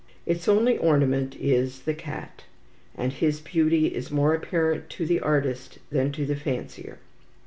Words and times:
Its 0.25 0.47
only 0.47 0.79
ornament 0.79 1.35
is 1.39 1.81
the 1.83 1.93
cat, 1.93 2.45
and 2.95 3.13
his 3.13 3.39
beauty 3.39 3.85
is 3.93 4.09
more 4.09 4.33
apparent 4.33 4.89
to 4.89 5.05
the 5.05 5.19
artist 5.19 5.77
than 5.91 6.11
to 6.11 6.25
the 6.25 6.35
fancier. 6.35 6.97